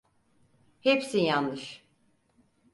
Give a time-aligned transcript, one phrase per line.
[0.81, 1.83] Hepsi yanlış.